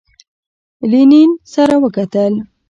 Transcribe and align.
لینین 0.91 1.31
سره 1.53 1.75
وکتل. 1.83 2.33